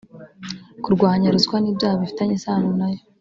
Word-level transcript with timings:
kurwanya 0.83 1.33
ruswa 1.35 1.57
n’ibyaha 1.59 1.99
bifitanye 2.01 2.33
isano 2.39 2.69
na 2.79 2.87
yo 2.93 2.99